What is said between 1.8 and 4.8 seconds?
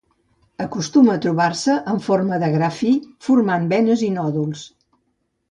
en forma de gra fi, formant venes i nòduls.